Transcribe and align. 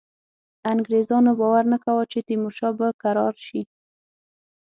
انګرېزانو 0.71 1.31
باور 1.39 1.63
نه 1.73 1.77
کاوه 1.83 2.03
چې 2.11 2.19
تیمورشاه 2.27 2.71
به 2.79 2.87
کرار 3.03 3.35
شي. 3.45 3.61